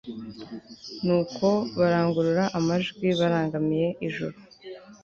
nuko 1.05 1.47
barangurura 1.77 2.43
amajwi 2.57 3.07
barangamiye 3.19 3.87
ijuru 4.07 4.37